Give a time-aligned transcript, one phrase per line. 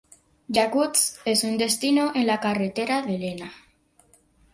[0.57, 3.51] Yakutsk es un destino en la carretera de Lena.